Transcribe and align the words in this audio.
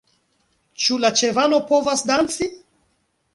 Ĉu 0.85 0.97
la 1.03 1.11
ĉevalo 1.21 1.59
povas 1.73 2.03
danci!? 2.13 2.49